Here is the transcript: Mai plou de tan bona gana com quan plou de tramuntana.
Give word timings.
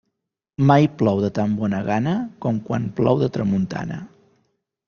Mai 0.69 0.87
plou 1.01 1.21
de 1.25 1.29
tan 1.39 1.53
bona 1.59 1.83
gana 1.89 2.15
com 2.47 2.57
quan 2.71 2.91
plou 3.01 3.23
de 3.25 3.33
tramuntana. 3.37 4.01